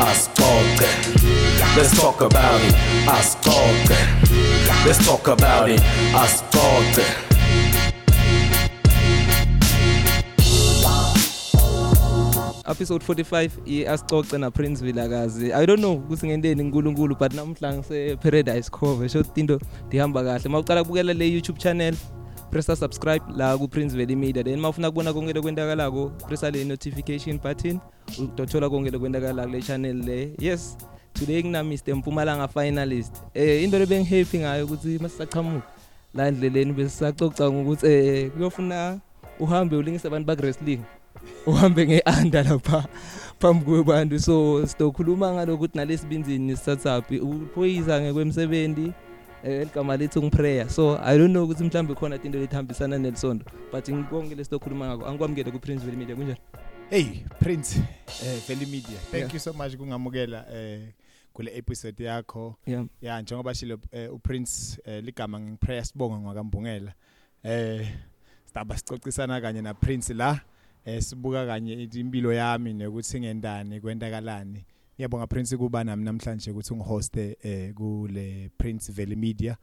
[0.00, 0.86] asixoxe
[1.76, 2.74] let's talk about it
[3.08, 3.96] asixoxe
[4.86, 5.82] let's talk about it
[6.14, 7.02] asixoxe
[12.64, 18.16] episode 45 iasixoxe na Prince Vilakazi i don't know ukuthi ngendeni uNkulunkulu but namhla ngise
[18.16, 21.94] Paradise Cove sho into dihamba kahle mawucala kubukela le YouTube channel
[22.50, 24.42] pressa subscribe la ku Prince Valley Media.
[24.42, 27.80] Then mawufuna kubona konke lokwendakalako pressa le notification button
[28.18, 30.34] utothola konke lokwendakala kule channel le.
[30.38, 30.76] Yes
[31.14, 33.14] today ngina Mr Mpumalanga finalist.
[33.34, 35.66] Eh into lebengihappy ngayo ukuthi masisaqhamuka
[36.14, 38.98] la endleleni besisacoca ngokuthi eh kuyofuna
[39.40, 40.80] uhambe ulingisa abantu ba wrestling
[41.46, 42.84] uhambe ngeanda lapha
[43.38, 48.92] phambi kwabantu so sizokhuluma ngalokuthi nalesibinzini startup uphoyisa ngekwemsebenzi
[49.44, 54.34] igama lithi ngiprayer so i don't know ukuthi mhlambe khona into lethambisana nelisondo but ngikonke
[54.34, 56.38] lesizokhuluma ngako angikwamukele ku Prince Valley Media kunjani?
[56.90, 57.04] Hey
[57.40, 57.80] Prince
[58.24, 59.34] eh Valley Media thank Yeah.
[59.34, 60.80] you so much kungamukela eh
[61.32, 62.56] kule episode yakho.
[62.66, 62.84] Yeah.
[63.02, 66.92] Ya njengoba shilo eh, uPrince eh, ligama ngiprayer sibonga ngwakambungela
[67.44, 67.88] eh
[68.44, 70.40] sitaba sicocisana kanye na Prince la
[70.84, 74.64] eh sibuka kanye impilo yami nokuthi ngendani kwendakalani.
[74.98, 79.56] Ngiyabonga Prince kuba nami namhlanje ukuthi ungihoste eh kule Prince Valley Media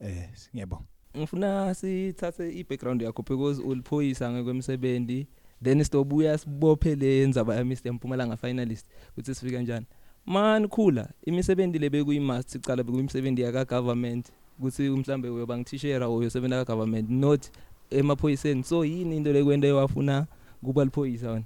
[0.00, 0.84] eh ngiyabonga
[1.16, 5.26] ngifuna sithathe i-background yakho because uliphoyisa ngekwemsebenzi
[5.62, 9.86] then sizobuya sibophe le ndzaba ya Mr Mpumalanga finalist ukuthi sifika kanjani
[10.26, 16.74] man khula imisebenzi lebekuyi must sicala bekuyimisebenzi yaka government ukuthi mhlambe uyoba ngithishera uyosebenza ka
[16.74, 17.50] government not
[17.90, 18.64] emaphoyiseni.
[18.64, 20.26] So yini into lekwente wafuna
[20.64, 21.44] kuba liphoyisa wena?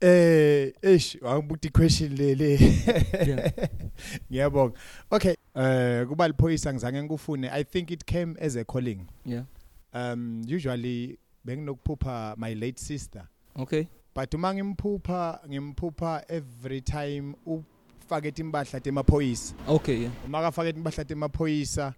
[0.00, 2.58] Eh eish wangibuthi question le le.
[4.30, 4.74] Ngiyabonga.
[5.10, 7.50] Okay, eh kuba liphoyisa ngizange ngikufune.
[7.50, 9.06] I think it came as a calling.
[9.24, 9.42] yeah
[9.94, 13.26] Um usually benginokuphupha my late sister.
[13.58, 19.54] okay But uma ngimphupha ngimphupha every time ufake impahla temaphoyisa.
[19.68, 21.94] okay yeah Uma kafake impahla temaphoyisa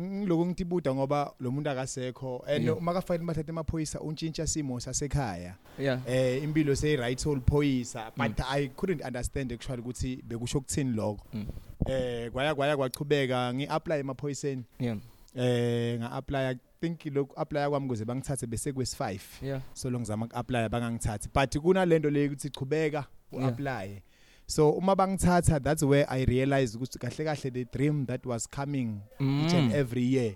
[0.00, 5.54] ngiloku ngitibuda ngoba lo muntu akasekho and kafake impahla temaphoyisa untshintsha simo sasekhaya.
[5.78, 6.00] yeah.
[6.06, 11.24] Eh impilo sey right soul phoyisa but i couldn't understand actually ukuthi bekusho ukuthini lokho.
[11.32, 11.46] Mm.
[11.86, 14.64] eh kwaya kwaya kwachubeka ngiapply emaphoyiseni.
[14.78, 14.98] Yeah.
[15.34, 19.60] Eh nga-apply think lokhu apply kwami kuze bangithathe bese kwesi 5 yeah.
[19.74, 24.00] So lo ngizama uku-apply bangangithathi but kunalento leyo ukuthi chubeka Yeah.
[24.46, 29.00] So uma bangithatha that's where i realized ukuthi kahle kahle the dream that was coming
[29.20, 29.74] each and Mm.
[29.74, 30.34] every year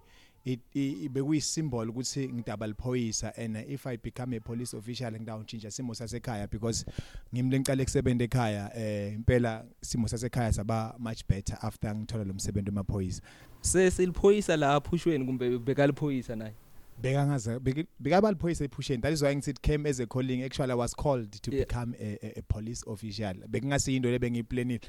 [1.11, 6.87] bekuyisymbol ukuthi ngidaba liphoyisa and if i become a police official ngidawutshintsha simo sasekhaya because
[7.35, 12.71] ngimle ngiqale kusebenza ekhaya eh impela simo sasekhaya saba much better after ngithola lo msebenzi
[12.71, 13.23] emaphoyisa
[13.61, 16.55] sesiliphoyisa la aphushweni kumbe bekaliphoyisa naye
[17.03, 17.61] bekangaza
[18.01, 21.31] bekabaliphoyisa ephusheni that is why ngithi it came as a calling actually i was called
[21.43, 21.67] to Yeah.
[21.67, 23.35] become a, a, a police official.
[23.49, 24.81] Bekungasiyindo lebengiyiplanile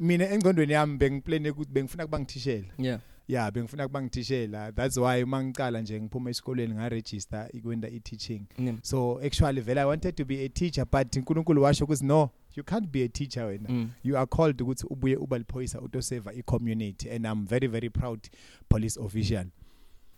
[0.00, 3.00] mina engcondweni yami bengiplane ukuthi bengifuna kuba ngithishela yeah.
[3.28, 4.72] Yeah bengifuna kuba ngithishela.
[4.72, 8.42] That's why mangicala nje ngiphuma esikoleni ngaregister ikwenda i-teaching.
[8.58, 8.76] Yeah.
[8.82, 12.64] So actually vele i wanted to be a teacher but uNkulunkulu washo ukuthi no you
[12.64, 13.68] can't be a teacher wena.
[13.68, 13.90] Mm.
[14.02, 17.10] you are called ukuthi ubuye uba liphoyisa utoseva i-community.
[17.10, 18.20] And i'm very very proud
[18.68, 19.44] police official.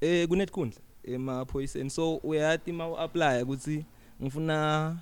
[0.00, 0.81] Eh kunetkundla.
[1.05, 1.91] Emaphoyiseni.
[1.91, 3.84] So uyati ma uapply ukuthi
[4.22, 4.97] ngifuna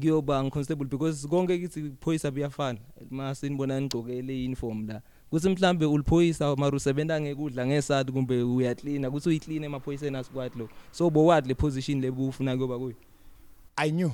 [0.00, 2.78] kuyoba ngiconstable because konke kithi phoyisa buyafana
[3.10, 9.28] mase nibona ngigcokele uniform la kuthi mhlambe uliphoyisa mara usebenza ngekudla ngesati kumbe uyacleana kuthi
[9.28, 12.94] uyiclean emaphoyiseni asikwathi lo so bowat le position lebufuna kuyoba kuyo?
[13.76, 14.10] I knew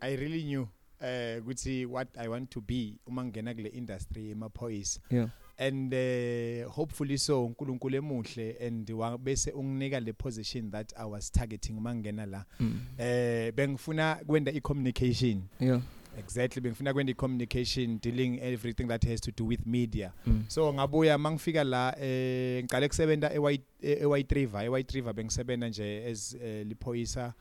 [0.00, 0.66] i really knew
[1.00, 5.28] eh ukuthi what i want to be uma ngena kule industry emaphoyisa yeah.
[5.60, 11.72] And uh, hopefully so uNkulunkulu emuhle and bese unginika le position that i was targeting
[11.72, 12.80] uma ngena la mm.
[12.98, 15.80] eh bengifuna kwenda i-communication yeah
[16.18, 20.44] exactly bengifuna kwenda i-communication dealing everything that has to do with media mm.
[20.48, 23.34] so ngabuya mangifika la eh ngiqale kusebenza
[23.82, 27.34] eWhite River eWhite River bengisebenza nje as eh, liphoyisa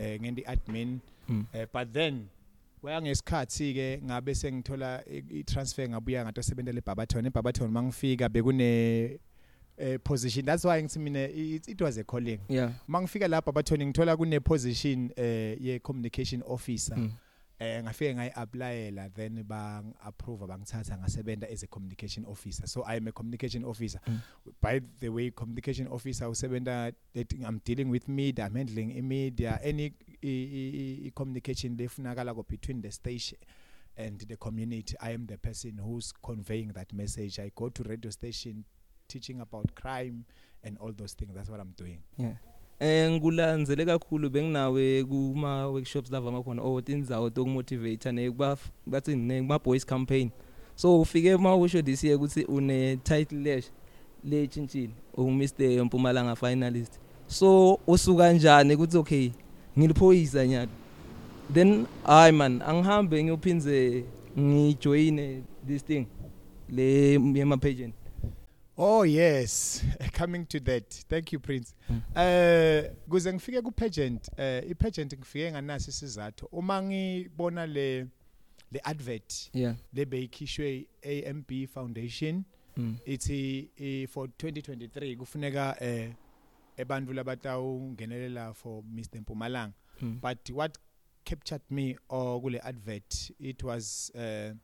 [0.00, 0.98] eh ngendi admin
[1.28, 1.44] Mm.
[1.52, 2.26] eh but then
[2.86, 9.18] kwaya ngesikhathi ke ngabe sengithola i- i-transfer ngabuya ngatosebenza leBabaton eBabaton mangifika bekune
[9.78, 10.44] eh position.
[10.46, 12.38] That's why ngithi mina it, it was a calling.
[12.48, 12.70] Yeah.
[12.88, 16.96] Mangifika lapha Babaton ngithola kune position eh ye communication officer.
[16.96, 17.10] Mm.
[17.58, 22.66] eh ngafike ngayi-applyela then bang approve bangithatha ngasebenza as a communication officer.
[22.68, 24.00] So i am a communication officer.
[24.06, 24.20] Mm.
[24.62, 29.84] by the way communication officer usebenza that i'm dealing with media i'm handling i-media any
[29.84, 33.38] i- i- i- i-communication lefunakala ko between the station
[33.96, 34.94] and the community.
[35.00, 37.38] I am the person who's conveying that message.
[37.38, 38.64] I go to radio station
[39.08, 40.24] teaching about crime
[40.62, 41.34] and all those things.
[41.34, 41.98] That's what i'm doing.
[42.18, 42.34] Yeah.
[42.80, 49.84] Eh ngikulandzele kakhulu benginawe kuma workshops lava makhona or tindzawo tokumotivate nekuba bathi nekuma boys
[49.84, 50.30] campaign.
[50.74, 53.70] So ufike mawusho this year ukuthi une title lesh
[54.24, 56.98] le tshintshile u Mr Mpumalanga finalist.
[57.26, 59.30] So usuka kanjani ukuthi okay
[59.78, 60.70] ngiliphoyisa nyalo
[61.52, 64.04] then hayi man angihambe ngiyophinze
[64.38, 66.06] ngijoin this thing
[66.68, 67.94] le yema pageant
[68.78, 69.82] Oh yes,
[70.12, 70.90] coming to that.
[71.08, 71.74] Thank you Prince.
[71.90, 72.00] Mm.
[72.16, 76.46] Eh kuze ngifike ku pageant, eh i pageant ngifike nganasi isizathu.
[76.52, 78.06] Uma ngibona le
[78.72, 82.44] le advert yeah le beyikhishwe AMB Foundation
[82.76, 82.96] mm.
[83.06, 86.10] ithi i- for 2023 kufuneka eh
[86.76, 89.72] ebantfu labatawungenelela for Mr Mpumalanga.
[90.02, 90.20] Mm.
[90.20, 90.78] But what
[91.24, 94.54] captured me or kule advert it was uh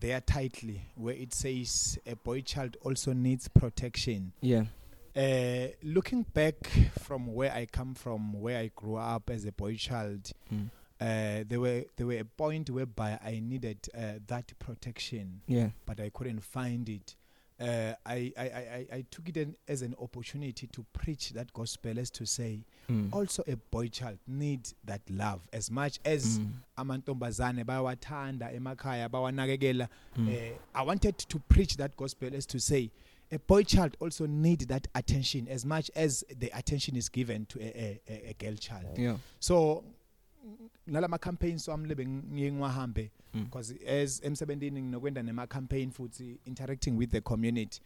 [0.00, 4.32] their title where it says a boy child also needs protection.
[4.42, 4.64] yeah
[5.16, 6.56] Uh, looking back
[6.98, 10.66] from where I come from, where I grew up as a boy child, mm.
[11.00, 16.00] uh, there were there were a point whereby I needed uh, that protection, yeah but
[16.00, 17.14] I couldn't find it.
[17.60, 21.98] Uh, I, I, I, I- took it an, as an opportunity to preach that gospel,
[22.00, 23.12] as to say, mm.
[23.14, 26.48] also a boy child needs that love as much as mm.
[26.78, 30.28] amantombazane bayawathanda emakhaya bawanakekela Mm.
[30.28, 32.90] uh, I wanted to preach that gospel as to say
[33.32, 37.60] a boy child also need that attention as much as the attention is given to
[37.60, 39.82] a, a, a girl child yeah so
[40.86, 43.10] nalama campaigns wami lebe ngiye ngiwahambe.
[43.34, 43.44] Mm.
[43.44, 47.80] because as emsebentini nginokwenda nema campaign futhi interacting with the community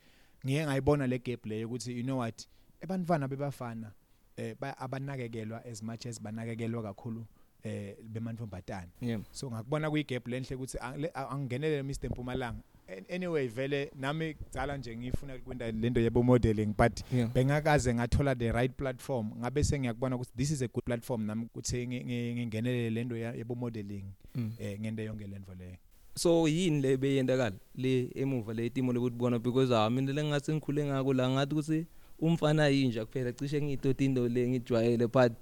[0.47, 2.47] ngiye ngayibona le gap leyo ukuthi you know what
[2.81, 3.93] ebantwana bebafana
[4.37, 7.25] eh ba- abanakekelwa as much as banakekelwa kakhulu
[7.63, 9.21] eh bemantombazane yeah.
[9.31, 12.63] So ngakubona kuyigap lenhle ukuthi ang- le- a- angingenele Mr Mpumalanga An-
[13.09, 17.33] anyway vele nami kudzala nje ngifuna kwenda lento yebo modeling but yeah.
[17.33, 19.31] bengakaze ngathola the right platform.
[19.39, 23.35] Ngabe sengiyakubona ukuthi this is a good platform nami ukuthi ngi- ngi- ngingenele lento ya-
[23.35, 24.05] yebo modeling.
[24.35, 24.53] Mm.
[24.59, 25.77] eh ngente yonke lento leyo.
[26.17, 31.13] So yini le beyendakala le emuva le timo lokubona because ah mina lengathi ngikhule ngako
[31.15, 31.87] la ngathi ukuthi
[32.21, 33.33] umfana yinja kuphela?
[33.33, 35.33] Cishe ngiyitotindo le ngijwayele but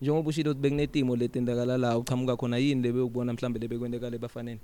[0.00, 4.60] njengoba ushilo ukuthi bekunetimo letendakala la uchamuka khona yini le bekubona mhlambe le bekwendekala ebafaneni?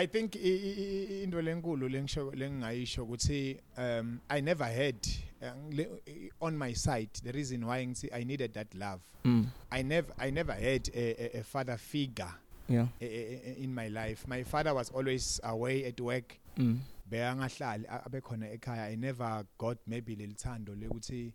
[0.00, 4.96] I think i- i- i- i- into lenkulu lengisho lengayisho ukuthi um I never had
[5.42, 9.00] uh, le- i- on my side the reason why ngithi I needed that love.
[9.24, 9.46] Mm.
[9.70, 12.32] I never I never had a, a, a father figure
[12.68, 12.86] yeah.
[13.00, 14.28] eh, eh, eh, in my life.
[14.28, 16.38] My father was always away at work.
[16.56, 16.78] Mm.
[17.10, 18.92] beyangahlali a- abekhona ekhaya.
[18.92, 21.32] I never got maybe lelithando lekuthi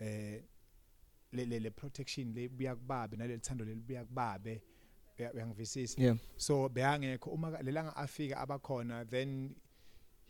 [0.00, 0.40] eh
[1.32, 4.50] le le, le protection lebuya kubabe nalelithando lelibuya kubabe.
[4.50, 4.60] uya-
[5.34, 6.16] uyangivisisa yeah.
[6.36, 9.54] So beyangekho uma lelanga afika abakhona then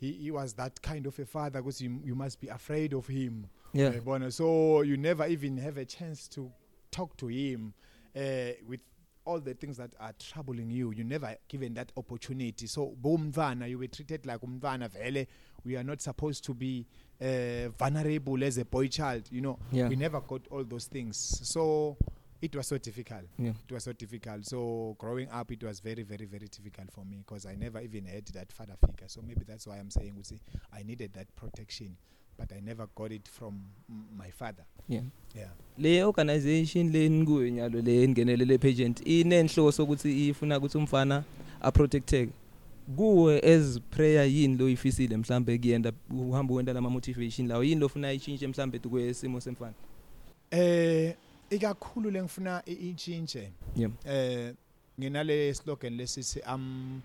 [0.00, 3.06] he, he was that kind of a father because you, you must be afraid of
[3.06, 3.46] him.
[3.72, 3.90] Yeah.
[3.90, 4.32] Uyabona?
[4.32, 6.50] So you never even have a chance to
[6.90, 7.74] talk to him
[8.16, 8.20] uh,
[8.66, 8.80] with
[9.26, 10.92] all the things that are troubling you.
[10.92, 12.66] You never given that opportunity.
[12.66, 15.26] So bomntwana you were treated like umntwana vele.
[15.64, 16.86] We are not supposed to be
[17.20, 19.58] uh, vulnerable as a boy child you know?
[19.70, 19.88] Yeah.
[19.88, 21.40] We never got all those things.
[21.44, 21.98] So
[22.42, 26.02] it was so difficult yeah it was so difficult so growing up it was very
[26.02, 29.44] very very difficult for me because i never even had that father figure so maybe
[29.44, 30.40] that's why i'm saying ukuthi
[30.72, 31.96] i needed that protection
[32.38, 33.54] but i never got it from
[33.90, 39.84] m- my father yeah yeah le organization le nikuyo nyalo le engenele le pageant inenhloso
[39.84, 41.24] ukuthi ifuna ukuthi umfana
[41.60, 42.32] aprotecteke
[42.96, 47.86] kuwe as prayer yini lo ifisile mhlambe kuyenda uhamba wenda lama motivation lawo yini lo
[47.86, 49.74] ufuna ichintshe mhlambe kwesimo semfana
[50.50, 51.14] eh
[51.50, 53.52] ikakhulu lengifuna i- itshintshe.
[53.76, 54.54] Yeah eh
[55.00, 57.00] nginale slogan lesithi i'm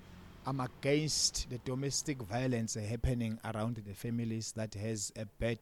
[0.48, 5.60] i'm against the domestic violence happening around the families that has a bad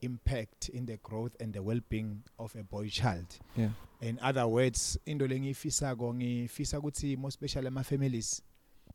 [0.00, 3.26] impact in the growth and the well-being of a boy child.
[3.56, 3.70] Yeah.
[4.00, 8.42] In other words into lengiyifisako ngifisa ukuthi most especially ama families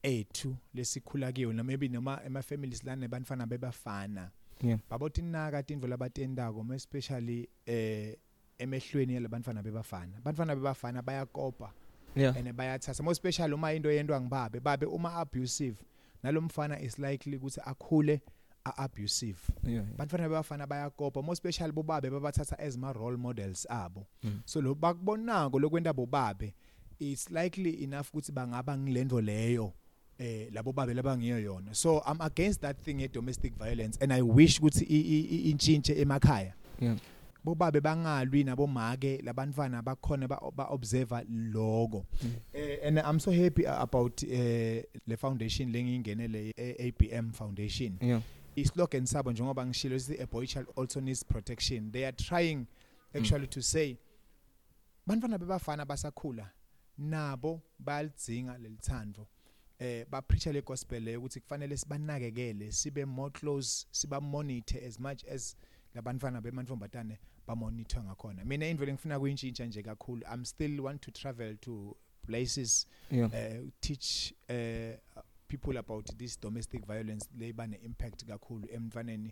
[0.03, 4.29] ethu lesikhula kiyo na maybe noma ema families lana bantfana bebafana.
[4.63, 4.79] Yeah.
[4.89, 8.15] Babothi naka tindvo labatendako most especially eh
[8.61, 10.21] emehlweni yalabantfana bebafana.
[10.23, 11.71] Bantfana bebafana bayakopa
[12.15, 12.35] yeah.
[12.37, 14.59] and bayathatha most especially uma into yendwa ngibabe.
[14.59, 15.77] Babe uma abusive
[16.23, 18.21] nalomfana is likely ukuthi akhule
[18.65, 24.05] a-abusive yeah bantfana bebafana bayakopa most especially bobabe babathatha as ma role models abo.
[24.23, 24.41] Mm.
[24.45, 26.53] so lo bakubonako lokwenta bobabe
[26.99, 29.73] it's likely enough ukuthi bangaba ngilento leyo
[30.19, 31.73] eh labo babe labangiyo yona.
[31.75, 34.85] So i'm against that thing ye domestic violence and i wish ukuthi
[35.51, 36.53] intshintshe emakhaya.
[36.79, 36.95] Yeah.
[37.43, 42.33] Bobabe bangalwi nabomake labantwana bakhona ba, ba observe loko Mm.
[42.53, 47.97] eh, and i'm so happy about eh le foundation lengiyingenele ABM foundation.
[48.01, 48.21] Yeah.
[48.55, 51.91] Islogan sabo njengoba ngishilo sithi a boy child also needs protection.
[51.91, 52.67] They are trying
[53.15, 53.97] actually to say
[55.07, 56.49] bantwana bebafana basakhula
[56.97, 59.27] nabo bayalidzinga lelithando
[59.79, 64.99] eh ba preach le gospel le ukuthi kufanele sibanakekele sibe more close siba monitor as
[64.99, 65.55] much as
[65.95, 68.45] labantwana bemantombazane ba monitor ngakhona.
[68.45, 71.95] Mina into lengifuna kuyintshintsha nje kakhulu i'm still want to travel to
[72.27, 73.27] places yeah.
[73.27, 74.95] uh, teach uh,
[75.47, 79.31] people about this domestic violence leba ne impact kakhulu emfaneni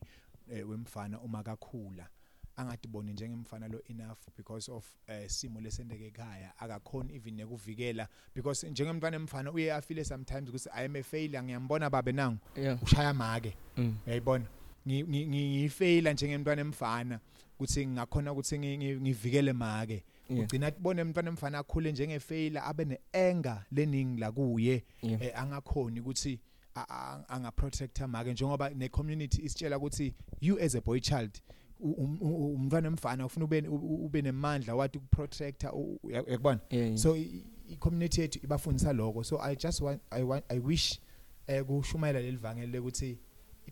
[0.52, 2.08] uh, wemfana uma kakhula.
[2.56, 8.08] Angadiboni njengemfana lo enough because of uh, simo lesendeke ekhaya akakhona even nekuvikela.
[8.36, 12.38] Because njengemntwana emfana uye afile sometimes ukuthi i am a failure ngiyambona babe nangu.
[12.56, 12.84] Yeah.
[12.84, 13.56] Ushaya make.
[13.78, 13.98] Mm.
[14.08, 14.46] uyayibona?
[14.46, 14.50] Ngi-
[14.88, 17.20] ngi- ngi- ngifeyila njengemntwana emfana
[17.60, 20.04] ukuthi ngingakhona ukuthi ngi- ngi- ngivikele make.
[20.30, 25.22] Ugcina tibone umntwana emfana akhule njengefeyila abe neanger leningi la kuye yeah.
[25.22, 26.40] eh, angakhoni ukuthi
[26.76, 31.32] a- a- angaprotecta make njengoba necommunity isitshela ukuthi you as a boy child
[31.80, 36.60] um- umntwana emfana ufuna ube ube nemandla wathi ukuprotecta u- uya- uyakubona?
[36.70, 36.98] Yeah yeah.
[36.98, 41.00] so i- i community yethu ibafundisa lokho so i just want i want i wish
[41.48, 43.18] eh kushumayela lelivangeli ukuthi i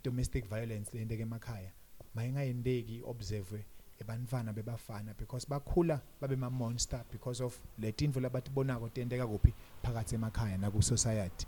[0.04, 1.72] domestic violence lendeke emakhaya
[2.16, 3.66] mayingayendeki observe
[4.00, 10.16] ebantwana bebafana because bakhula babe ma monster because of le tinto labatibonako tenteka kuphi phakathi
[10.16, 11.46] emakhaya naku society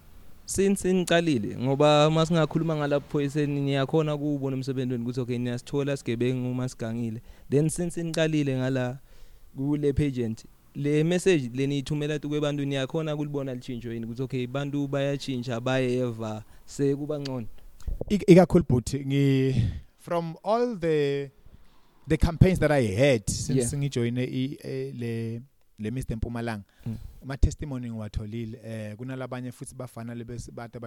[0.50, 7.22] since niqalile ngoba masingakhuluma ngalapho eseni niyakhona kuwubona emsebenzini ukuthi okay niyasithola sigebengu uma sigangile.
[7.50, 9.00] Then since niqalile ngala
[9.56, 10.46] kule pageant.
[10.76, 17.48] Le message leniyithumela kwebantu niyakhona kulibona litshintsho yini ukuthi okay bantu bayatshintsha bayeva sekuba ngcono.
[18.10, 19.56] Ikakhulu but ngi
[20.00, 21.30] from all the
[22.08, 23.74] the campaigns that i had since Yeah.
[23.74, 25.42] ngijoine i eh, le
[25.80, 26.98] le Mr Mpumalanga Mm.
[27.24, 30.80] ama testimony ngiwatholile eh kunalabanye futhi bafana lebese bathi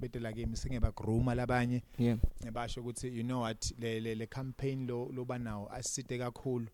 [0.00, 2.18] betela kimi singeba grooma labanye yeah
[2.52, 6.66] basho ukuthi you know what le le, campaign lo loba nawo asisite kakhulu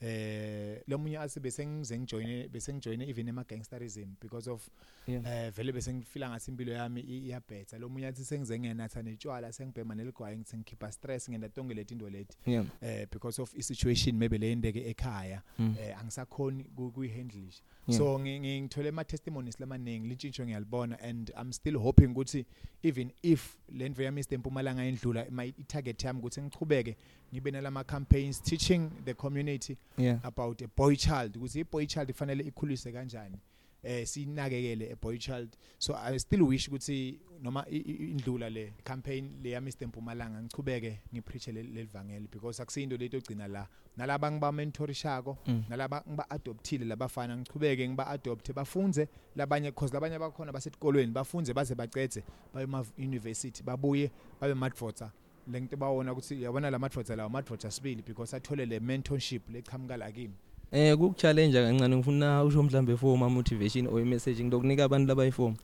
[0.00, 4.68] eh lomunye asi bese ngize ngijoine bese ngijoine even ema gangsterism because of
[5.08, 7.78] eh vele bese ngifila ngathi impilo yami iyabhetha.
[7.78, 12.10] Lo munye athi sengize ngenatha netshwala sengibhema neligwayi ngithi ngikhipha stress ngenda tonke leti into
[12.10, 12.36] leti.
[12.82, 15.74] Eh because of i situation maybe leyendeke ekhaya mm.
[15.80, 17.98] eh angisakhoni kuyihandlisha Yeah.
[17.98, 22.46] so ngi- ngi- ngithole ama testimonies lamaningi lintshintsho ngiyalibona and i'm still hoping ukuthi
[22.82, 26.96] even if lendvo yami istempumalanga indlula my target yami ukuthi ngichubeke
[27.32, 30.18] ngibe nalama campaigns teaching the community yeah.
[30.22, 33.38] About a boy child ukuthi i boy child kufanele ikhulise kanjani
[33.82, 35.56] eh sinakekele a boy child.
[35.78, 42.28] So i still wish ukuthi noma indlula le campaign le yami Mpumalanga ngichubeke ngipreach lelivangeli
[42.30, 43.66] because akusinto leto gcina la.
[43.96, 45.64] Nalaba ngiba mentorishako mm.
[45.68, 51.74] nalaba ngiba adoptile labafana ngichubeke ngiba adopte bafunze labanye cause labanye bakhona basetikolweni bafunze baze
[51.74, 52.24] bacede
[52.54, 55.12] baye ema university babuye babe madvoza
[55.52, 60.12] lento bawona ukuthi yabona la madvoza lawo madvoza sibili because athole le mentorship leqhamuka la
[60.12, 60.34] kimi.
[60.72, 65.54] Eh kukuchallenge kancane ngifuna usho mhlambe for ma motivation or message ngidokunika abantu labayiform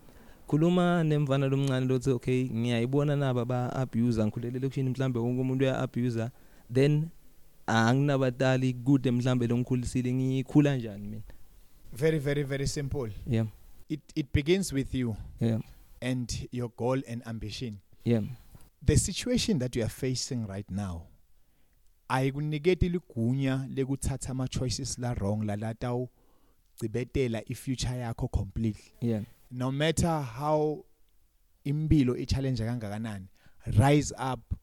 [0.47, 5.79] khuluma nemvana lomncane lothi okay ngiyayibona naba ba abuse ngikhulele lokushini mhlambe wonke umuntu uya
[5.79, 6.29] abuse
[6.73, 7.09] then
[7.67, 11.23] anginabatali kude mhlambe longikhulisile ngikhula kanjani mina?
[11.93, 13.11] Very very very simple.
[13.27, 13.47] Yeah.
[13.89, 15.61] It it begins with you yeah.
[16.01, 17.79] and your goal and ambition.
[18.05, 18.23] Yeah.
[18.85, 21.07] The situation that you are facing right now
[22.09, 26.07] ayikuniketi ligunya lekuthatha ama choices la wrong la lataw
[26.75, 28.93] cibetela ifuture yakho completely.
[29.01, 29.23] Yeah.
[29.51, 30.85] No matter how
[31.65, 33.27] impilo i-challenge kangakanani
[33.67, 34.55] rise up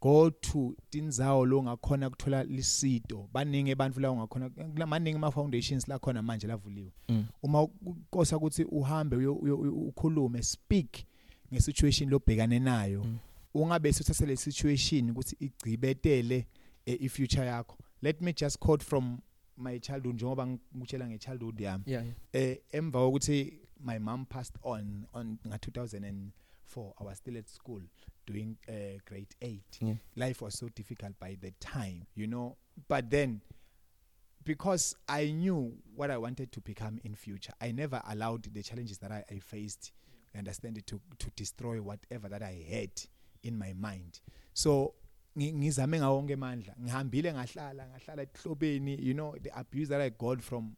[0.00, 3.28] go to tindzawo lo ngakhona kuthola lisito.
[3.32, 7.26] Baningi abantu la ungakhona maningi ama foundations la khona manje lavuliwe mm.
[7.42, 11.04] uma ukosa ukuthi uhambe ukhulume speak
[11.52, 13.04] ngesituation lobhekane nayo.
[13.04, 13.18] Mm.
[13.54, 16.46] Ungabe suthathe le situation ukuthi igcibetele
[16.86, 17.76] eh, i-future yakho.
[18.02, 19.20] Let me just quote from
[19.56, 21.84] my childhood njengoba ngikutshela nge-childhood yami.
[21.86, 22.16] Yeah yeah.
[22.32, 27.80] eh emva kokuthi my mom passed on on nga 2004 I was still at school
[28.26, 29.96] doing uh, grade 8 Yeah.
[30.16, 32.56] life was so difficult by the time you know?
[32.88, 33.40] But then
[34.44, 38.98] because I knew what I wanted to become in future I never allowed the challenges
[38.98, 39.92] that I, I faced
[40.36, 42.90] understand it to to destroy whatever that I had.
[43.44, 44.20] In my mind.
[44.52, 44.94] So
[45.36, 46.74] ngi- ngizame ngawo wonke amandla.
[46.82, 50.74] Ngihambile ngahlala ngahlala ehlobeni you know the abuse that I got from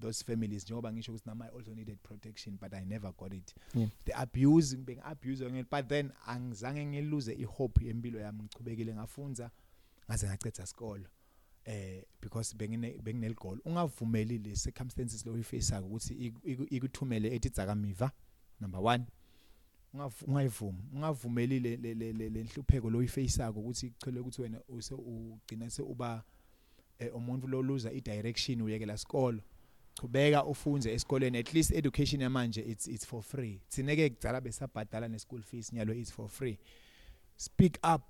[0.00, 3.54] those families njengoba ngisho ukuthi nama I also needed protection but I never got it.
[3.74, 3.88] Yeah.
[4.04, 9.50] the abuse ngibe ngiabuse ngel but then angizange ngiluze ihope yempilo yami ngichubekile ngafunza
[10.10, 11.06] ngaze ngacetha isikolo
[11.64, 13.58] eh because bengine benginel goal.
[13.64, 18.10] Ungavumeli le circumstances lo uyifaceako ukuthi iku- iku- ikuthumele ethi dzakamiva
[18.60, 19.06] number 1 ungavu-
[20.26, 26.22] ungayivumi ungavumeli le nhlupheko lo uyifaceako ukuthi ichole ukuthi wena use ugcina se uba
[26.98, 29.42] eh, umuntu lo loser i direction uyekela isikolo
[29.94, 33.60] chubeka ufunze esikoleni at least education yamanje it's it's for free.
[33.68, 36.58] Tsineke kudzala besabhadala ne school fees nyalo it's for free.
[37.36, 38.02] Speak up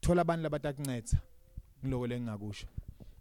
[0.00, 1.18] thola abantu labatakuncetsa
[1.80, 2.66] kuloko lengingakusho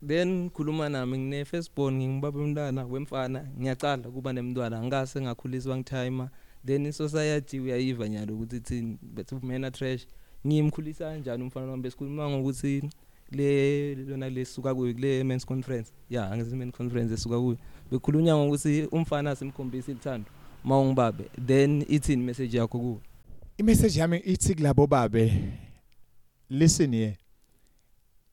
[0.07, 6.29] then khuluma nami ngine firstborn ngingibaba umntwana wemfana ngiyacala kuba nemntwana ngase ngakhuliswa ngitime
[6.65, 10.07] then society uyayiva nyalo ukuthi thini bethu mena trash.
[10.47, 11.83] Ngimkhulisa kanjani umfana wami?
[11.83, 12.89] Besikhuluma ngokuthi
[13.31, 15.91] le lona lesuka kuyo kule men's conference.
[16.09, 17.57] Yeah angithi men's conference esuka kuyo.
[17.91, 20.29] Bekhulunywa ngokuthi umfana simkhombisa ilithando
[20.63, 22.99] mawungibabe then ithini message yakho kuwe?
[23.57, 25.31] Imessage yami ithi kulabo babe
[26.49, 27.17] listen here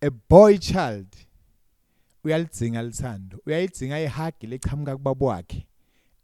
[0.00, 1.06] a boy child
[2.24, 5.66] uyalidzinga lithando uyayidzinga ihug lechamuka kubaba wakhe.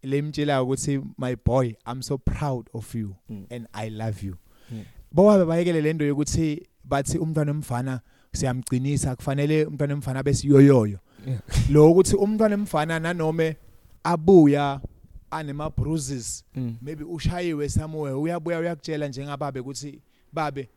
[0.03, 3.47] Lemtshela ukuthi my boy i'm so proud of you Mm.
[3.51, 4.37] and i love you.
[4.73, 4.85] Mm.
[5.13, 8.01] bowabe bayekele lento yokuthi bathi umntwana omfana
[8.33, 10.99] siyamgcinisa kufanele umntwana omfana besiyoyoyo
[11.71, 13.55] lo ukuthi umntwana omfana nanoma
[14.05, 14.81] abuya
[15.31, 16.77] anema bruises Mm.
[16.83, 20.01] maybe ushayiwe somewhere uyabuya uyakutshela njengababe ukuthi
[20.33, 20.69] babe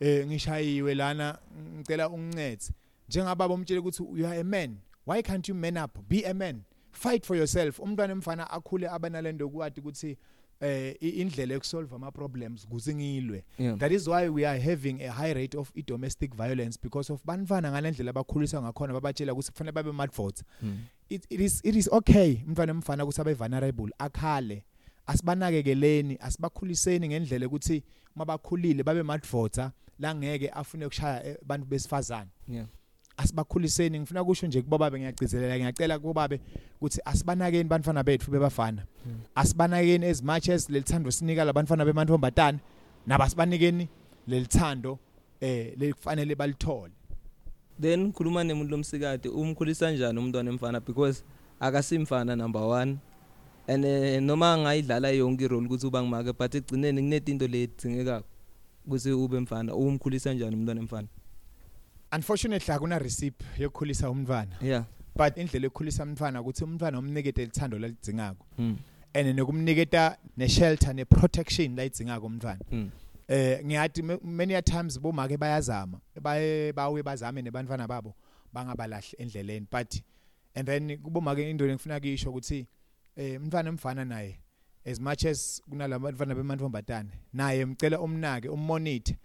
[0.00, 1.38] eh ngishayiwe lana
[1.78, 2.64] ngicela ungincede.
[3.08, 4.76] Njengababa umtshele ukuthi you are a man.
[5.06, 5.98] Why can't you man up?
[6.08, 6.62] Be a man.
[6.92, 7.78] Fight for yourself.
[7.80, 10.16] Umntwana emfana akhule abanalendo kwathi ukuthi
[10.60, 13.44] eh indlela yokusolve ama problems kuze ngilwe
[13.78, 17.70] that is why we are having a high rate of domestic violence because of banfana
[17.70, 20.78] ngalendlela abakhuliswa ngakhona babatshela ukuthi kufanele babe mad votes Mm.
[21.08, 24.64] it, it is it is okay umntwana emfana ukuthi abe vulnerable akhale
[25.06, 27.82] asibanakekeleni asibakhuliseni ngendlela ukuthi
[28.16, 32.30] mabakhulile babe mad voter la ngeke afune ukushaya eh, abantu besifazane.
[32.48, 32.66] Yeah.
[33.20, 36.40] Asibakhuliseni ngifuna kusho nje kubababe ngiyagcizelela ngiyacela kubababe
[36.76, 38.82] ukuthi asibanakeni bantwana bethu bebafana.
[39.06, 39.20] Mm.
[39.34, 42.58] asibanakeni as much as lelithando sinika labantwana bemantombazane
[43.06, 43.88] nabasibanikeni
[44.26, 44.98] lelithando
[45.40, 46.92] eh lekufanele balithole.
[47.80, 50.80] Then khuluma nemuntu lomsikade umkhulisa kanjani umntwana emfana?
[50.80, 51.24] Because
[51.60, 52.96] akasimfana number 1
[53.68, 58.26] and eh, noma ngayidlala yonke irole ukuthi uba ngimake but egcineni kunetinto ledzingekako
[58.86, 61.08] ukuthi ube mfana umkhulisa kanjani umntwana emfana?
[62.16, 64.84] Unfortunately akuna recipe yokukhulisa umntwana yeah
[65.16, 68.76] but indlela yokukhulisa umntwana ukuthi umntwana umnikete lithando lalidzingako mm.
[69.14, 72.90] and nokumniketa ne-shelter ne-protection layidzingako umntwana Mm.
[73.28, 78.14] eh ngiyathi ma- many a times bomake bayazama baye bawe bazame nebantwana babo
[78.52, 80.02] bangabalahli endleleni but
[80.54, 82.66] and then kubomake into engifuna kuyisho ukuthi
[83.16, 84.40] eh umntwana emfana naye
[84.86, 89.18] as much as kunalabantwana bemantombazane naye mcela umnake ummonite Mm.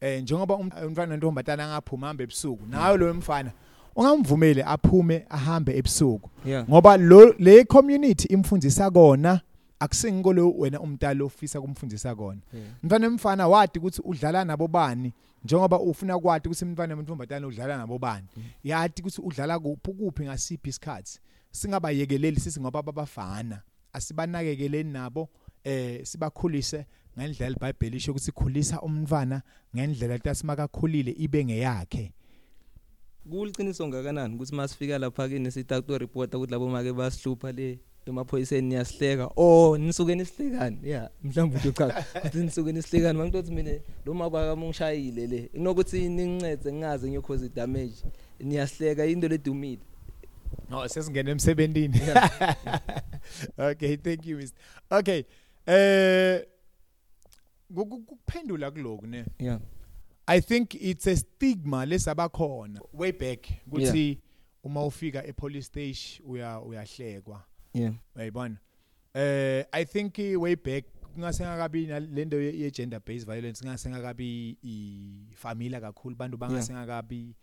[0.00, 3.52] Eh njengoba um- umntwana wentombazane angaphuma hambe ebusuku nayo lo mfana
[3.96, 6.30] ungamvumeli aphume ahambe ebusuku.
[6.68, 9.40] Ngoba lo le community imfundisa kona
[9.80, 12.40] akusingikolo wena umntalo ofisa kumfundisa kona.
[12.52, 12.66] Yeah.
[12.82, 15.12] Umntwana emfana wadi ukuthi udlala nabo bani
[15.44, 18.26] njengoba ufuna kwathi ukuthi umntwana wentombazane udlala nabo bani.
[18.36, 18.42] Mm.
[18.64, 21.20] yathi ukuthi udlala kuphi kuphi ngasiphi isikhathi.
[21.50, 23.62] Singabayekeleli sisi ngoba babafana.
[23.92, 25.28] Asibanakekeleni nabo
[25.64, 26.86] eh sibakhulise
[27.18, 29.42] ngendlela iBhayibheli isho ukuthi khulisa umntwana
[29.74, 32.12] ngendlela tasimakakhulile ibe ngeyakhe.
[33.30, 38.68] Kuliqiniso ngakanani ukuthi masifika lapha kini sithi auto reporter ukuthi labo make basihlupha le emaphoyiseni
[38.68, 43.72] niyasihleka oh nisuke nisihlekani yeah mhlawumbe uthi cha ukuthi nisuke nisihlekani mangitothi mina
[44.06, 47.96] lo mabaka mungishayile le inokuthi ningincede ngingaze ngiyokhoza damage
[48.40, 49.82] niyasihleka into ledumile
[50.70, 51.98] no sesingena emsebentini.
[51.98, 52.30] Yeah.
[53.70, 54.52] okay thank you Mr
[54.90, 55.24] okay
[55.66, 56.57] eh ku-
[57.74, 59.24] ku- kuphendula kuloku ne?
[59.38, 59.60] Yeah.
[60.26, 64.18] I think it's a stigma lesabakhona way back kuthi
[64.64, 67.42] uma ufika e police station uya uyahlekwa.
[67.74, 67.94] Yeah.
[68.16, 68.56] Uyayibona?
[69.14, 76.16] Eh i think way back kungasengakabi lento ye gender based violence kungasengakabi i family kakhulu
[76.16, 77.34] bantu bangasengakabi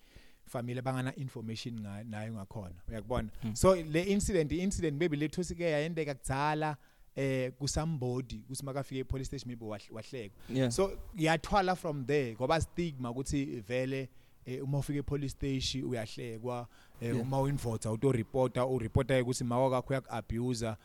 [0.45, 2.75] family bangana information nga- nayo ngakhona.
[2.87, 3.29] Uyakubona?
[3.43, 3.55] Mm.
[3.55, 6.77] so le incident i incident maybe lethu sike yayendeka kudzala
[7.15, 10.43] eh kusambodi kusimakafika e police station maybe wahl- wahlekwa.
[10.55, 10.71] Yeah.
[10.71, 14.09] So yathwala from there ngoba stigma ukuthi vele
[14.45, 16.67] eh, uma ufika epolice station uyahlekwa
[17.01, 17.21] eh, Yeah.
[17.21, 20.77] uma uyinvota uto reporter u reporter ukuthi mawa kakho uyak abuse Yeah.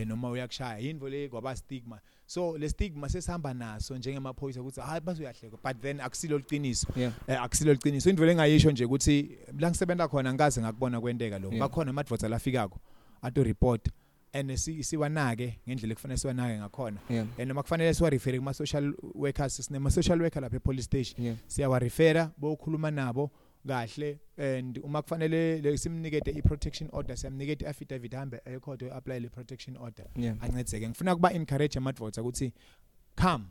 [0.00, 0.78] eh noma uyakushaya.
[0.78, 2.00] Yinvo le ngoba stigma?
[2.26, 5.58] So le stigma sesihamba naso njengemaphoyisa ukuthi hayi base uyahlekwa.
[5.64, 7.12] But then akusilo liqiniso yeah.
[7.42, 11.60] Akusilo liqiniso indvo lengayisho nje ukuthi la ngisebenza khona ngikaze ngakubona kwenteka lo Yeah.
[11.60, 12.78] bakhona amadvota lafikako
[13.22, 13.88] ato report
[14.32, 16.98] and si- siwanake ngendlela ekufanele siwanake ngakhona.
[17.38, 22.90] And noma kufanele siwarefere kuma social workers sinema social worker lapha epolice station siyawarefera bokhuluma
[22.90, 23.30] nabo
[23.66, 29.76] kahle and uma kufanele le- simnikete i-protection order siyamniketa i-affidavit hambe ecourt apply le protection
[29.76, 30.06] order.
[30.16, 30.36] Yeah.
[30.40, 32.52] Ancedzeke ngifuna kuba encourage amadvotes ukuthi
[33.16, 33.44] come.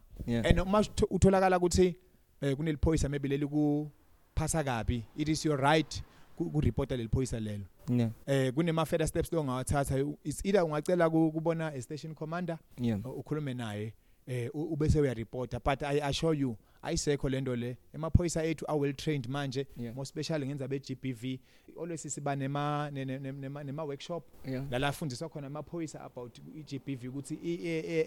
[0.45, 1.95] And uma utho- utholakala ukuthi
[2.41, 6.03] eh, kuneliphoyisa maybe leli kuphasa kabi it is your right
[6.35, 7.63] ku reporta leliphoyisa lelo.
[7.89, 12.99] Yeah eh kunema further steps longawathatha it's either ungacela ku- kubona a station commander yeah.
[13.05, 13.93] ukhulume naye
[14.27, 17.77] eh ubese uyareporta but i assure you ayisekho lento le.
[17.93, 19.67] Emaphoyisa ethu are well trained manje.
[19.77, 19.95] Yeah.
[19.95, 21.39] more special ngenza be GBV
[21.81, 24.23] always siba nema ne- ne- ne- nema nema workshop.
[24.45, 24.63] Yeah.
[24.71, 27.39] La la fundiswa khona amaphoyisa about iGBV ukuthi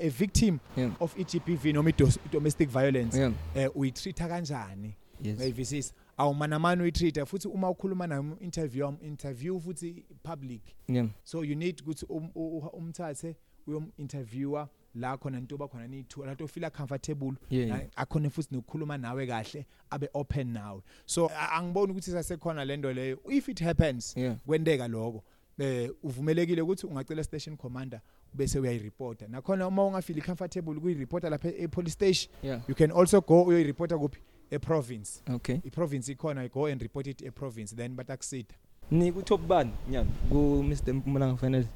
[0.02, 0.92] a victim yeah.
[1.02, 1.92] of iGBV noma
[2.32, 3.18] domestic violence.
[3.18, 3.32] Yeah.
[3.54, 4.94] Eh uyitreata kanjani?
[5.22, 5.38] Yes.
[5.38, 5.94] Uyayivisisa.
[6.20, 10.62] Awumanamani uyitreata futhi uma ukhuluma naye interview interview futhi public.
[10.88, 11.08] Yeah.
[11.24, 16.26] So you need ukuthi um- u- u- umthathe uyom interviewer la khona into bakhona ni2
[16.26, 17.88] la to feel comfortable yeah na- yeah.
[17.96, 20.82] akhona futhi nokukhuluma nawe kahle abe open nawe.
[21.06, 23.18] So a- angiboni ukuthi sasekhona lento leyo.
[23.30, 24.36] If it happens yeah.
[24.46, 25.22] kwenteka lokho.
[25.58, 28.00] Eh uvumelekile ukuthi ungacela station commander
[28.34, 32.62] bese uyayireporta nakhona uma ungafeel comfortable kuyireporta lapha e police station yeah.
[32.68, 34.20] you can also go uyoyireporta kuphi?
[34.50, 35.22] E province.
[35.30, 35.60] Okay.
[35.64, 38.54] I province ikhona go and report it e province then batakusida
[38.90, 41.66] ni ku top bani nyalo ku Mr Mpumalanga finally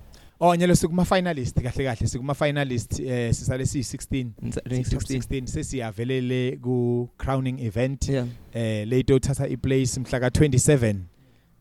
[0.41, 4.27] oh nyelo sikuma finalist kahle kahle sikuma finalist eh sisale siyi 16
[4.65, 8.09] rank top 16 16 sesiyavelele ku crowning event.
[8.09, 8.27] Yeah.
[8.53, 10.97] Eh leto thatha iplace mhla ka 27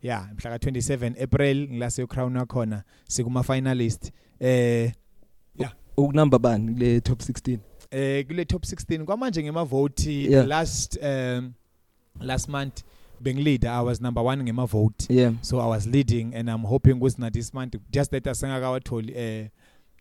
[0.01, 4.91] yeah mhla ka 27 April ngilase crown wakhona sikuma finalist eh
[5.97, 7.57] ukunumber bani kule top 16
[7.93, 10.47] eh kule top 16 kwamanje ngema vote Yeah.
[10.47, 11.53] last um
[12.19, 12.83] last month
[13.21, 15.33] bengilida i was number 1 ngema vote yeah.
[15.41, 19.49] So i was leading and i'm hoping ukuthi na this month just that asengakawatholi eh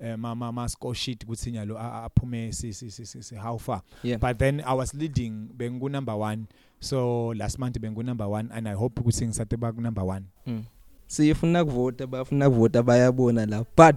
[0.01, 3.23] eh ma ma ma score sheet ukuthi nyalo a- a- aphume si si si, si,
[3.23, 3.83] si how far.
[4.03, 4.21] Yeah.
[4.21, 6.39] But then i was leading bengu number 1
[6.81, 10.21] so last month bengu number 1 and i hope ukuthi ngisate ba ku number 1
[10.47, 10.65] Mm.
[11.07, 13.65] sifuna kuvota bafuna kuvota bayabona la.
[13.77, 13.97] But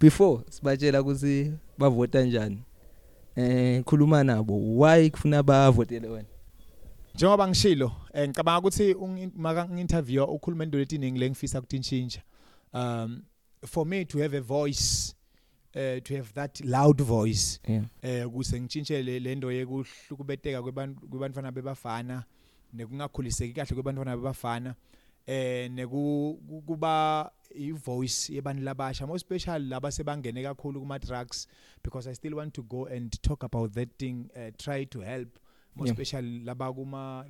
[0.00, 2.58] before sibatshela ukuthi bavota kanjani
[3.36, 6.28] eh khuluma nabo why kufuna bavotele wena?
[7.14, 8.96] Njengoba ngishilo eh, ngicabanga ukuthi
[9.36, 12.22] maka nginterview ukhuluma into letiningi lengifisa ukutintshintsha
[12.74, 13.22] um
[13.66, 15.14] for me to have a voice
[15.74, 17.60] uh, to have that loud voice
[18.02, 22.24] eh ukuze ngitshintshe le- lento yekuhlukubeteka kwebantu kwebantwana bebafana
[22.72, 24.74] nekungakhuliseki kahle kwebantwana bebafana
[25.26, 31.46] eh neku ku- kuba ivoice yebantu labasha more especially laba sebangene kakhulu kuma drugs
[31.84, 35.38] because i still want to go and talk about that thing uh, try to help
[35.76, 35.92] more Yeah.
[36.00, 37.24] especially laba kuma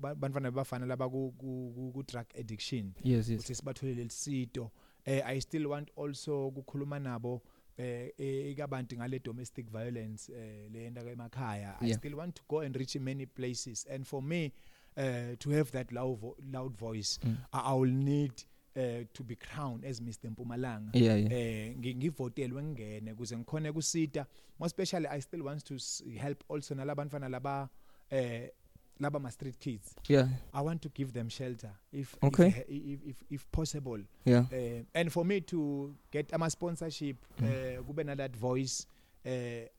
[0.00, 2.92] ba- bantwana bebafana laba ku, ku, ku, ku drug addiction.
[3.02, 3.40] Yes yes.
[3.40, 4.70] Ukuthi sibatholele lisito
[5.06, 7.42] eh i still want also ukukhuluma nabo
[7.78, 11.76] eh eh, ikabantu ngale domestic violence eh leyenda emakhaya.
[11.80, 11.96] I Yeah.
[11.98, 13.86] still want to go and reach many places.
[13.90, 14.52] And for me
[14.96, 17.36] uh, to have that loud, vo loud voice Mm.
[17.52, 18.32] I, i will need
[18.76, 20.90] uh, to be crowned as Mr Mpumalanga.
[20.94, 21.32] Yeah yeah.
[21.32, 24.26] Eh ngi- ngivotelwe ngene ukuze ngikhone kusita.
[24.58, 25.74] More especially i still want to
[26.18, 27.68] help also nalabantwana laba
[28.10, 28.48] eh
[29.00, 29.94] laba ma street kids.
[30.08, 30.28] Yeah.
[30.54, 32.48] I want to give them shelter if Okay.
[32.48, 34.00] if, if if if possible.
[34.24, 34.44] Yeah.
[34.52, 37.46] Uh, and for me to get ama sponsorship Mm.
[37.46, 38.86] uh, kube na that voice
[39.26, 39.30] uh,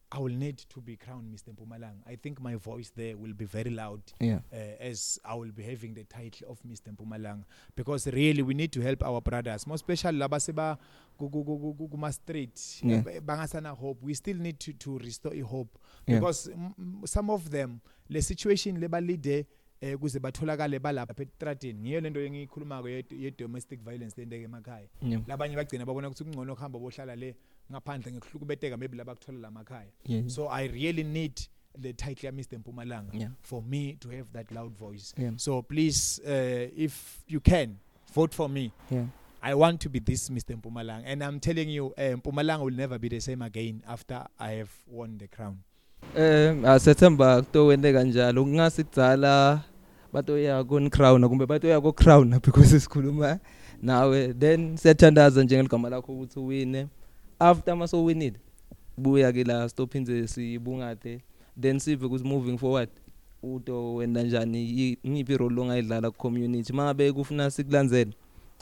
[0.10, 2.00] I will need to be crowned Mr Mpumalanga.
[2.08, 4.40] I think my voice there will be very loud yeah.
[4.54, 7.44] uh, as I will be having the title of Mr Mpumalanga.
[7.76, 10.78] Because really we need to help our brothers more especially laba seba
[11.18, 12.58] ku- ku- ku- ku- kuma street.
[12.82, 13.04] Yeah.
[13.12, 14.02] eh, bangasana hope.
[14.02, 15.78] We still need to to restore i hope.
[16.08, 16.20] Yeah.
[16.20, 19.46] because mm, mm, some of them le situation lebalide
[19.82, 24.88] eh kuze batholakale balapha etradini ngiyo lento engiyikhuluma ko ye domestic violence lendeke emakhaya.
[25.02, 25.22] Yeah.
[25.28, 27.36] Labanye bagcina babona ukuthi kungcono kuhamba bohlala le
[27.72, 31.42] ngaphandle ngekuhlukubeteka maybe laba kuthola lamakhaya yeah so i really need
[31.82, 33.30] the title ya Mr Mpumalanga yeah.
[33.42, 35.14] for me to have that loud voice.
[35.18, 35.32] Yeah.
[35.38, 37.78] So please uh, if you can
[38.14, 38.72] vote for me.
[38.90, 39.06] Yeah.
[39.42, 41.04] I want to be this Mr Mpumalanga.
[41.06, 44.72] And I'm telling you uh, Mpumalanga will never be the same again after I have
[44.88, 45.60] won the crown.
[46.16, 48.44] Eh asethemba kutokwende kanjalo.
[48.44, 49.64] Kungasidzala
[50.14, 53.40] batoya kon crown kumbe batoya ko crown because sikhuluma
[53.82, 54.34] nawe.
[54.40, 56.88] Then siyathandaza njengeligama lakho ukuthi uwine.
[57.40, 58.40] After maso winile
[58.98, 61.22] buya ke la stophinze sibungade
[61.62, 62.90] then sive ukuthi moving forward.
[63.44, 64.98] Uto wenda njani?
[65.08, 68.14] Ngiphi role ongayidlala ku community mangabe kufuna sikulandzele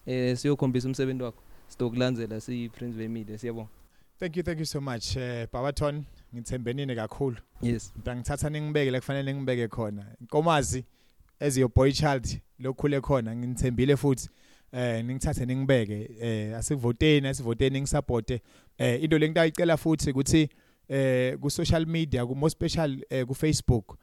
[0.05, 1.41] eh siyokhombisa umsebenzi wakho.
[1.67, 3.69] Sitokulandzela siyi Prince Media siyabonga.
[4.19, 6.03] Thank you thank you so much uh, Babaton
[6.35, 7.37] ngithembenini kakhulu.
[7.61, 7.93] Yes.
[7.97, 10.05] Ngitangithatha ningibeke la kufanele ngibeke khona.
[10.21, 10.83] Nkomazi
[11.39, 14.29] as your boy child lokhule khona ngithembile futhi.
[14.75, 18.41] Eh ningithathe ningibeke eh asivoteni asivoteni ngisupporte
[18.77, 20.49] eh into lengitayicela futhi ukuthi
[20.89, 23.97] eh ku social media ku more special eh, ku Facebook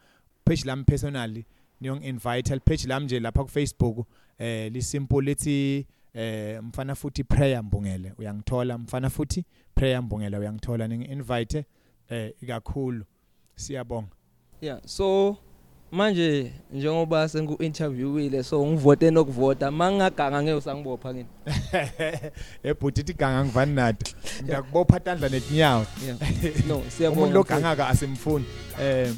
[0.45, 1.45] page lami personally
[1.81, 4.07] niyong invite page lami nje lapha ku Facebook
[4.39, 8.79] eh li simple lithi eh mfana futhi prayer mbongele uyangithola.
[8.79, 10.89] Mfana futhi prayer mbongela uyangithola.
[10.89, 11.65] Ningi invite
[12.09, 13.05] eh ikakhulu.
[13.57, 14.09] Siyabonga.
[14.61, 15.37] Yeah so
[15.93, 21.27] manje njengoba sengu interviewile so ngivote nokuvota mangingaganga ngeke usangibopha kini.
[22.65, 25.87] Ebhuti ithi ganga ngivani nathi ngiyakubopha tandla netinyawo.
[26.07, 26.19] Yeah.
[26.69, 28.45] No umuntu siyabonga logangaka asimfuni.
[28.81, 29.13] Eh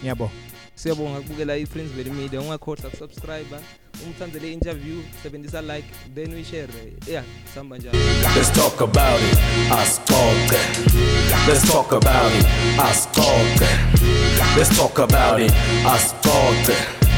[0.00, 0.32] ngiyabonga.
[0.74, 2.40] Siyabonga kubukela i-Prince Valley Media.
[2.40, 3.56] Ungakhohlwa kusubscribe
[4.04, 7.98] ungithandele interview sebenzisa like then uyishare yeah samba njalo
[8.36, 9.38] Let's talk about it.
[9.70, 10.58] Ascolte.
[11.48, 12.46] Let's talk about it.
[12.78, 13.66] Ascolte.
[14.56, 15.52] Let's talk about it.
[15.86, 17.09] Ascolte.